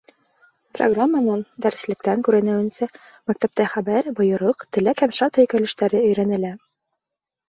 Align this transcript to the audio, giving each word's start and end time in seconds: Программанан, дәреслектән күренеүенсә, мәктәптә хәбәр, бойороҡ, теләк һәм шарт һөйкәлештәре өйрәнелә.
Программанан, 0.77 1.41
дәреслектән 1.65 2.23
күренеүенсә, 2.27 2.87
мәктәптә 3.31 3.67
хәбәр, 3.73 4.09
бойороҡ, 4.21 4.65
теләк 4.79 5.05
һәм 5.05 5.13
шарт 5.19 5.41
һөйкәлештәре 5.41 6.01
өйрәнелә. 6.09 6.51